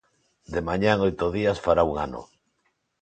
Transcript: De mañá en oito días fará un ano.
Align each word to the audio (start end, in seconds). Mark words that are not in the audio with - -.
De 0.53 0.61
mañá 0.67 0.89
en 0.93 0.99
oito 1.09 1.25
días 1.37 1.61
fará 1.65 1.81
un 1.89 1.93
ano. 2.05 2.21